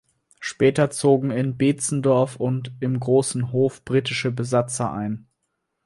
[0.39, 5.27] Später zogen in Beetzendorf und im Großen Hof britische Besatzer ein.